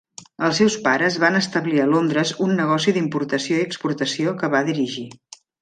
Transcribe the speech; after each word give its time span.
Els 0.45 0.55
seus 0.61 0.77
pares 0.87 1.17
van 1.23 1.37
establir 1.41 1.83
a 1.83 1.85
Londres 1.91 2.33
un 2.47 2.55
negoci 2.63 2.97
d'importació 2.97 3.61
i 3.61 3.67
exportació 3.69 4.37
que 4.43 4.55
va 4.57 4.67
dirigir. 4.73 5.09